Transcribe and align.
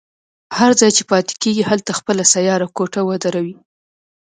هر 0.57 0.71
ځای 0.79 0.91
چې 0.97 1.03
پاتې 1.11 1.33
کېږي 1.41 1.63
هلته 1.69 1.91
خپله 1.99 2.23
سیاره 2.33 2.67
کوټه 2.77 3.01
ودروي. 3.05 3.55